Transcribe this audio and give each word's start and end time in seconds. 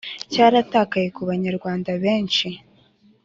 Cyaratakaye 0.31 1.07
ku 1.15 1.21
banyarwanda 1.29 1.91
benshi 2.03 2.47